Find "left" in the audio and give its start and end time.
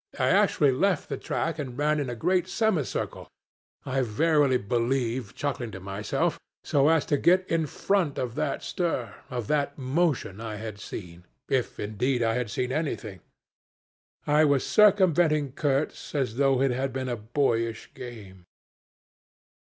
0.71-1.09